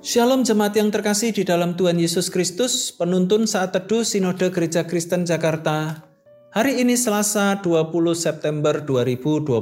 Shalom 0.00 0.48
jemaat 0.48 0.72
yang 0.80 0.88
terkasih 0.88 1.28
di 1.28 1.44
dalam 1.44 1.76
Tuhan 1.76 2.00
Yesus 2.00 2.32
Kristus, 2.32 2.88
penuntun 2.88 3.44
saat 3.44 3.76
teduh 3.76 4.00
Sinode 4.00 4.48
Gereja 4.48 4.88
Kristen 4.88 5.28
Jakarta. 5.28 6.08
Hari 6.56 6.80
ini 6.80 6.96
Selasa 6.96 7.60
20 7.60 8.16
September 8.16 8.80
2022. 8.80 9.60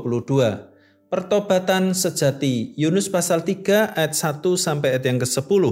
Pertobatan 1.10 1.90
sejati, 1.90 2.70
Yunus 2.78 3.10
pasal 3.10 3.42
3 3.42 3.98
ayat 3.98 4.14
1 4.14 4.54
sampai 4.54 4.94
ayat 4.94 5.10
yang 5.10 5.18
ke-10. 5.18 5.64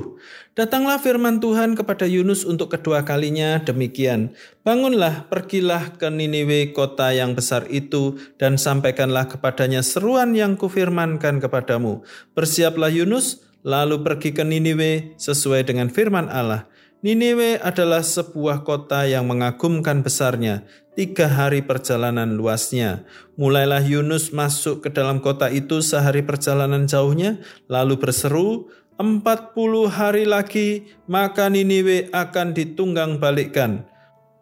Datanglah 0.59 0.99
firman 0.99 1.39
Tuhan 1.39 1.79
kepada 1.79 2.03
Yunus 2.11 2.43
untuk 2.43 2.75
kedua 2.75 3.07
kalinya 3.07 3.63
demikian. 3.63 4.35
Bangunlah, 4.67 5.31
pergilah 5.31 5.95
ke 5.95 6.11
Niniwe 6.11 6.75
kota 6.75 7.15
yang 7.15 7.39
besar 7.39 7.71
itu 7.71 8.19
dan 8.35 8.59
sampaikanlah 8.59 9.31
kepadanya 9.31 9.87
seruan 9.87 10.35
yang 10.35 10.59
kufirmankan 10.59 11.39
kepadamu. 11.39 12.03
Bersiaplah 12.35 12.91
Yunus, 12.91 13.46
lalu 13.67 13.99
pergi 14.07 14.31
ke 14.31 14.47
Niniwe 14.47 15.19
sesuai 15.19 15.67
dengan 15.67 15.91
firman 15.91 16.31
Allah. 16.31 16.71
Niniwe 17.03 17.59
adalah 17.59 18.01
sebuah 18.07 18.63
kota 18.63 19.05
yang 19.05 19.27
mengagumkan 19.27 20.07
besarnya, 20.07 20.63
tiga 20.95 21.27
hari 21.27 21.61
perjalanan 21.67 22.39
luasnya. 22.39 23.03
Mulailah 23.35 23.83
Yunus 23.83 24.31
masuk 24.31 24.87
ke 24.87 24.89
dalam 24.95 25.19
kota 25.19 25.51
itu 25.51 25.83
sehari 25.83 26.23
perjalanan 26.23 26.87
jauhnya, 26.87 27.43
lalu 27.67 27.99
berseru, 27.99 28.71
empat 28.97 29.53
puluh 29.53 29.91
hari 29.91 30.25
lagi 30.25 30.89
maka 31.05 31.51
Niniwe 31.53 32.09
akan 32.15 32.57
ditunggang 32.57 33.19
balikkan. 33.19 33.85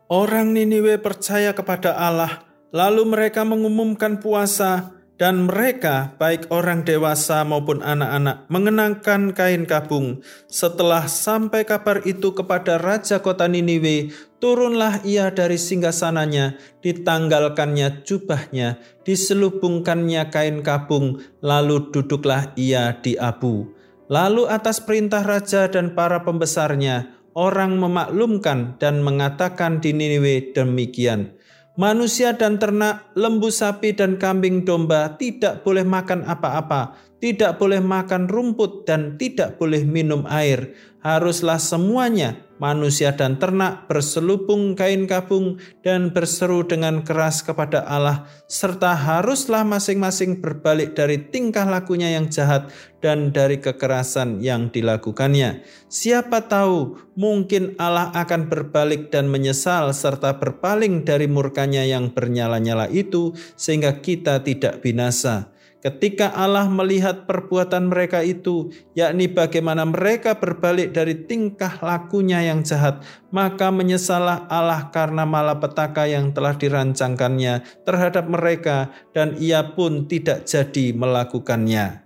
Orang 0.06 0.54
Niniwe 0.54 1.00
percaya 1.00 1.56
kepada 1.56 1.96
Allah, 1.96 2.44
lalu 2.70 3.02
mereka 3.08 3.42
mengumumkan 3.42 4.22
puasa, 4.22 4.94
dan 5.14 5.46
mereka, 5.46 6.18
baik 6.18 6.50
orang 6.50 6.82
dewasa 6.82 7.46
maupun 7.46 7.86
anak-anak, 7.86 8.50
mengenakan 8.50 9.30
kain 9.30 9.62
kabung. 9.62 10.26
Setelah 10.50 11.06
sampai 11.06 11.62
kabar 11.62 12.02
itu 12.02 12.34
kepada 12.34 12.82
raja 12.82 13.22
kota 13.22 13.46
Niniwe, 13.46 14.10
turunlah 14.42 15.06
ia 15.06 15.30
dari 15.30 15.54
singgasananya, 15.54 16.58
ditanggalkannya 16.82 18.02
jubahnya, 18.02 18.82
diselubungkannya 19.06 20.34
kain 20.34 20.66
kabung, 20.66 21.22
lalu 21.38 21.94
duduklah 21.94 22.50
ia 22.58 22.98
di 22.98 23.14
abu. 23.14 23.70
Lalu 24.10 24.50
atas 24.50 24.82
perintah 24.82 25.22
raja 25.22 25.70
dan 25.70 25.94
para 25.94 26.26
pembesarnya, 26.26 27.14
orang 27.38 27.78
memaklumkan 27.78 28.82
dan 28.82 28.98
mengatakan 28.98 29.78
di 29.78 29.94
Niniwe 29.94 30.50
demikian 30.50 31.38
Manusia 31.74 32.30
dan 32.38 32.62
ternak, 32.62 33.10
lembu 33.18 33.50
sapi 33.50 33.98
dan 33.98 34.14
kambing 34.14 34.62
domba 34.62 35.18
tidak 35.18 35.66
boleh 35.66 35.82
makan 35.82 36.22
apa-apa, 36.22 36.94
tidak 37.24 37.56
boleh 37.56 37.80
makan 37.80 38.28
rumput 38.28 38.84
dan 38.84 39.16
tidak 39.16 39.56
boleh 39.56 39.80
minum 39.80 40.28
air. 40.28 40.76
Haruslah 41.00 41.56
semuanya 41.56 42.36
manusia 42.60 43.16
dan 43.16 43.40
ternak 43.40 43.88
berselubung 43.88 44.76
kain 44.76 45.08
kabung 45.08 45.56
dan 45.80 46.12
berseru 46.12 46.68
dengan 46.68 47.00
keras 47.00 47.40
kepada 47.40 47.84
Allah 47.84 48.28
serta 48.44 48.92
haruslah 48.92 49.64
masing-masing 49.64 50.44
berbalik 50.44 50.92
dari 50.92 51.16
tingkah 51.28 51.64
lakunya 51.64 52.12
yang 52.12 52.28
jahat 52.28 52.68
dan 53.00 53.32
dari 53.32 53.56
kekerasan 53.60 54.44
yang 54.44 54.68
dilakukannya. 54.68 55.64
Siapa 55.88 56.44
tahu 56.48 56.96
mungkin 57.16 57.72
Allah 57.80 58.12
akan 58.12 58.52
berbalik 58.52 59.08
dan 59.08 59.32
menyesal 59.32 59.92
serta 59.96 60.36
berpaling 60.36 61.08
dari 61.08 61.24
murkanya 61.24 61.84
yang 61.88 62.12
bernyala-nyala 62.12 62.88
itu 62.92 63.32
sehingga 63.56 64.00
kita 64.00 64.44
tidak 64.44 64.84
binasa 64.84 65.53
ketika 65.84 66.32
Allah 66.32 66.64
melihat 66.64 67.28
perbuatan 67.28 67.92
mereka 67.92 68.24
itu, 68.24 68.72
yakni 68.96 69.28
bagaimana 69.28 69.84
mereka 69.84 70.40
berbalik 70.40 70.96
dari 70.96 71.28
tingkah 71.28 71.76
lakunya 71.84 72.40
yang 72.40 72.64
jahat, 72.64 73.04
maka 73.28 73.68
menyesalah 73.68 74.48
Allah 74.48 74.88
karena 74.88 75.28
malapetaka 75.28 76.08
yang 76.08 76.32
telah 76.32 76.56
dirancangkannya 76.56 77.84
terhadap 77.84 78.24
mereka 78.24 78.88
dan 79.12 79.36
ia 79.36 79.76
pun 79.76 80.08
tidak 80.08 80.48
jadi 80.48 80.96
melakukannya. 80.96 82.00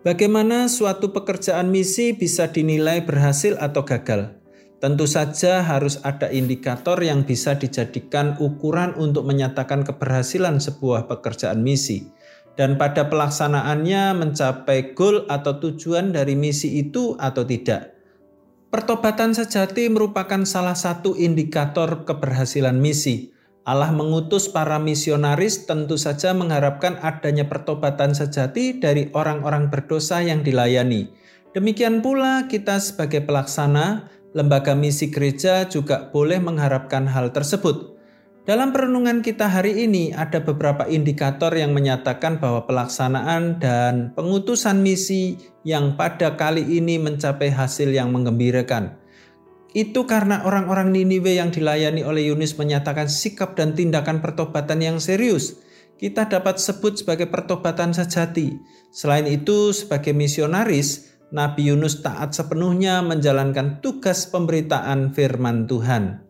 Bagaimana 0.00 0.68
suatu 0.68 1.12
pekerjaan 1.12 1.68
misi 1.68 2.16
bisa 2.16 2.48
dinilai 2.48 3.04
berhasil 3.04 3.56
atau 3.60 3.84
gagal? 3.84 4.39
Tentu 4.80 5.04
saja 5.04 5.60
harus 5.60 6.00
ada 6.00 6.32
indikator 6.32 6.96
yang 7.04 7.28
bisa 7.28 7.52
dijadikan 7.52 8.40
ukuran 8.40 8.96
untuk 8.96 9.28
menyatakan 9.28 9.84
keberhasilan 9.84 10.56
sebuah 10.56 11.04
pekerjaan 11.04 11.60
misi 11.60 12.08
dan 12.60 12.76
pada 12.76 13.08
pelaksanaannya 13.08 14.16
mencapai 14.20 14.92
goal 14.92 15.24
atau 15.32 15.56
tujuan 15.60 16.12
dari 16.12 16.36
misi 16.36 16.80
itu 16.80 17.16
atau 17.16 17.44
tidak. 17.44 17.96
Pertobatan 18.70 19.34
sejati 19.34 19.90
merupakan 19.90 20.44
salah 20.46 20.76
satu 20.76 21.16
indikator 21.18 22.04
keberhasilan 22.06 22.76
misi. 22.76 23.32
Allah 23.64 23.92
mengutus 23.92 24.48
para 24.48 24.76
misionaris 24.80 25.68
tentu 25.68 25.96
saja 25.96 26.32
mengharapkan 26.32 26.96
adanya 27.02 27.48
pertobatan 27.48 28.16
sejati 28.16 28.76
dari 28.76 29.08
orang-orang 29.12 29.68
berdosa 29.68 30.20
yang 30.20 30.40
dilayani. 30.40 31.19
Demikian 31.50 31.98
pula 31.98 32.46
kita 32.46 32.78
sebagai 32.78 33.26
pelaksana 33.26 34.06
Lembaga 34.30 34.78
misi 34.78 35.10
gereja 35.10 35.66
juga 35.66 36.06
boleh 36.14 36.38
mengharapkan 36.38 37.02
hal 37.10 37.34
tersebut. 37.34 37.98
Dalam 38.46 38.70
perenungan 38.70 39.26
kita 39.26 39.50
hari 39.50 39.90
ini 39.90 40.14
ada 40.14 40.38
beberapa 40.38 40.86
indikator 40.86 41.50
yang 41.50 41.74
menyatakan 41.74 42.38
bahwa 42.38 42.62
pelaksanaan 42.62 43.58
dan 43.58 44.14
pengutusan 44.14 44.86
misi 44.86 45.34
yang 45.66 45.98
pada 45.98 46.38
kali 46.38 46.62
ini 46.62 47.02
mencapai 47.02 47.50
hasil 47.50 47.90
yang 47.90 48.14
menggembirakan. 48.14 49.02
Itu 49.74 50.06
karena 50.06 50.46
orang-orang 50.46 50.94
Niniwe 50.94 51.38
yang 51.38 51.50
dilayani 51.50 52.06
oleh 52.06 52.30
Yunus 52.30 52.54
menyatakan 52.54 53.10
sikap 53.10 53.58
dan 53.58 53.74
tindakan 53.74 54.22
pertobatan 54.22 54.78
yang 54.78 55.02
serius. 55.02 55.58
Kita 55.98 56.30
dapat 56.30 56.62
sebut 56.62 57.02
sebagai 57.02 57.26
pertobatan 57.26 57.90
sejati. 57.94 58.56
Selain 58.90 59.26
itu, 59.30 59.70
sebagai 59.70 60.10
misionaris, 60.16 61.10
Nabi 61.30 61.70
Yunus 61.70 62.02
taat 62.02 62.34
sepenuhnya 62.34 63.06
menjalankan 63.06 63.78
tugas 63.78 64.26
pemberitaan 64.26 65.14
firman 65.14 65.70
Tuhan. 65.70 66.26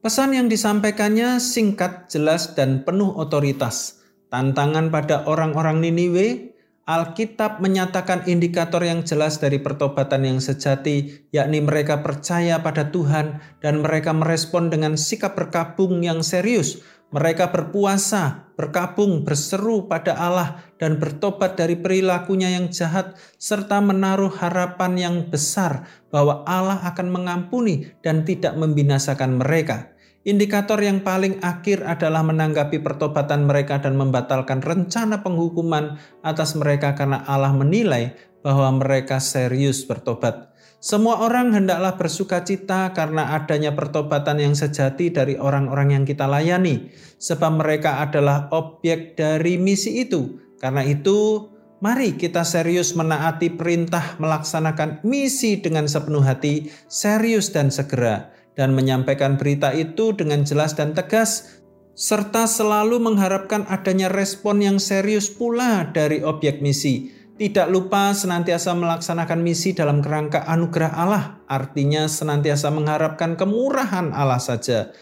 Pesan 0.00 0.36
yang 0.36 0.48
disampaikannya 0.48 1.40
singkat, 1.40 2.12
jelas, 2.12 2.52
dan 2.52 2.84
penuh 2.84 3.16
otoritas. 3.16 4.00
Tantangan 4.28 4.92
pada 4.92 5.24
orang-orang 5.24 5.80
Niniwe, 5.80 6.52
Alkitab 6.84 7.60
menyatakan 7.64 8.24
indikator 8.26 8.80
yang 8.84 9.04
jelas 9.04 9.40
dari 9.40 9.60
pertobatan 9.60 10.24
yang 10.24 10.40
sejati, 10.40 11.28
yakni 11.32 11.64
mereka 11.64 12.04
percaya 12.04 12.60
pada 12.60 12.88
Tuhan 12.88 13.40
dan 13.60 13.84
mereka 13.84 14.10
merespon 14.12 14.72
dengan 14.72 14.96
sikap 14.96 15.36
berkabung 15.36 16.00
yang 16.04 16.24
serius 16.24 16.82
mereka 17.10 17.50
berpuasa, 17.50 18.50
berkabung, 18.54 19.26
berseru 19.26 19.90
pada 19.90 20.14
Allah, 20.14 20.62
dan 20.78 20.96
bertobat 21.02 21.58
dari 21.58 21.74
perilakunya 21.74 22.54
yang 22.54 22.70
jahat, 22.70 23.18
serta 23.36 23.82
menaruh 23.82 24.30
harapan 24.30 24.92
yang 24.94 25.16
besar 25.26 25.90
bahwa 26.14 26.46
Allah 26.46 26.78
akan 26.86 27.10
mengampuni 27.10 27.90
dan 28.00 28.22
tidak 28.22 28.54
membinasakan 28.54 29.42
mereka. 29.42 29.90
Indikator 30.20 30.76
yang 30.84 31.00
paling 31.00 31.40
akhir 31.40 31.80
adalah 31.80 32.20
menanggapi 32.20 32.84
pertobatan 32.84 33.48
mereka 33.48 33.80
dan 33.80 33.96
membatalkan 33.96 34.60
rencana 34.60 35.24
penghukuman 35.24 35.96
atas 36.20 36.60
mereka 36.60 36.92
karena 36.92 37.24
Allah 37.24 37.56
menilai 37.56 38.12
bahwa 38.44 38.68
mereka 38.76 39.16
serius 39.16 39.80
bertobat. 39.88 40.52
Semua 40.76 41.24
orang 41.24 41.56
hendaklah 41.56 41.96
bersuka 41.96 42.44
cita 42.44 42.92
karena 42.92 43.32
adanya 43.32 43.72
pertobatan 43.72 44.44
yang 44.44 44.52
sejati 44.52 45.08
dari 45.08 45.40
orang-orang 45.40 45.96
yang 45.96 46.04
kita 46.04 46.28
layani, 46.28 46.92
sebab 47.16 47.56
mereka 47.56 48.04
adalah 48.04 48.52
objek 48.52 49.16
dari 49.16 49.56
misi 49.56 50.04
itu. 50.04 50.36
Karena 50.60 50.84
itu, 50.84 51.48
mari 51.80 52.16
kita 52.16 52.44
serius 52.44 52.92
menaati 52.92 53.56
perintah 53.56 54.20
melaksanakan 54.20 55.00
misi 55.04 55.60
dengan 55.60 55.88
sepenuh 55.88 56.24
hati, 56.24 56.68
serius 56.88 57.52
dan 57.52 57.68
segera, 57.68 58.32
dan 58.54 58.74
menyampaikan 58.74 59.38
berita 59.38 59.70
itu 59.74 60.14
dengan 60.14 60.46
jelas 60.46 60.74
dan 60.78 60.94
tegas, 60.96 61.62
serta 61.94 62.48
selalu 62.48 63.02
mengharapkan 63.02 63.68
adanya 63.70 64.10
respon 64.10 64.64
yang 64.64 64.78
serius 64.78 65.30
pula 65.30 65.90
dari 65.90 66.22
objek 66.24 66.64
misi 66.64 67.20
tidak 67.40 67.72
lupa 67.72 68.12
senantiasa 68.12 68.76
melaksanakan 68.76 69.40
misi 69.40 69.72
dalam 69.72 70.04
kerangka 70.04 70.44
anugerah 70.44 70.92
Allah, 70.92 71.24
artinya 71.48 72.04
senantiasa 72.04 72.68
mengharapkan 72.68 73.32
kemurahan 73.32 74.12
Allah 74.12 74.36
saja. 74.36 74.92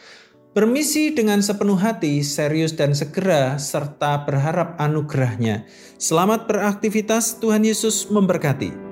Bermisi 0.55 1.11
dengan 1.11 1.43
sepenuh 1.43 1.75
hati, 1.75 2.23
serius 2.23 2.79
dan 2.79 2.95
segera, 2.95 3.59
serta 3.59 4.23
berharap 4.23 4.79
anugerahnya. 4.79 5.67
Selamat 5.99 6.47
beraktivitas, 6.47 7.43
Tuhan 7.43 7.67
Yesus 7.67 8.06
memberkati. 8.06 8.88